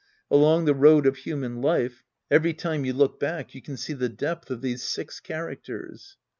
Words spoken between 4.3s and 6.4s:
of these six characters.